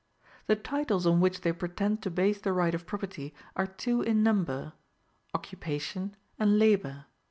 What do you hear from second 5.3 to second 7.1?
OCCUPATION and LABOR.